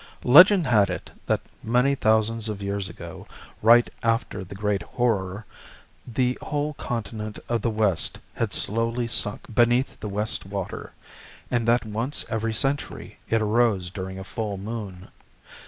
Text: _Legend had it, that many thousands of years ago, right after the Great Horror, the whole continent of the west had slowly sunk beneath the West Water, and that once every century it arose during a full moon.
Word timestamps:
_Legend 0.23 0.65
had 0.65 0.89
it, 0.89 1.11
that 1.27 1.41
many 1.61 1.93
thousands 1.93 2.49
of 2.49 2.59
years 2.59 2.89
ago, 2.89 3.27
right 3.61 3.87
after 4.01 4.43
the 4.43 4.55
Great 4.55 4.81
Horror, 4.81 5.45
the 6.07 6.39
whole 6.41 6.73
continent 6.73 7.37
of 7.47 7.61
the 7.61 7.69
west 7.69 8.17
had 8.33 8.51
slowly 8.51 9.07
sunk 9.07 9.41
beneath 9.53 9.99
the 9.99 10.09
West 10.09 10.43
Water, 10.47 10.91
and 11.51 11.67
that 11.67 11.85
once 11.85 12.25
every 12.29 12.51
century 12.55 13.19
it 13.29 13.43
arose 13.43 13.91
during 13.91 14.17
a 14.17 14.23
full 14.23 14.57
moon. 14.57 15.09